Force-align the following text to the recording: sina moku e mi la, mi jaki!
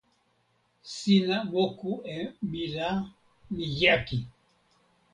sina 0.95 1.37
moku 1.51 1.91
e 2.17 2.17
mi 2.49 2.63
la, 2.75 2.89
mi 3.53 3.65
jaki! 3.79 4.17